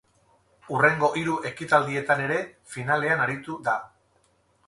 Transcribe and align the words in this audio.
Hurrengo 0.75 1.09
hiru 1.19 1.35
ekitaldietan 1.49 2.25
ere 2.27 2.39
finalean 2.73 3.21
aritu 3.27 3.61
da. 3.71 3.77